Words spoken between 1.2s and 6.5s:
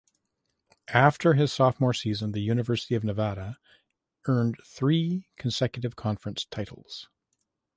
his sophomore season, the University of Nevada earned three consecutive conference